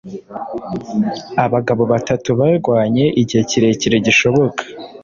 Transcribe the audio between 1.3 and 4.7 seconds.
Abagabo batatu barwanye igihe kirekire gishoboka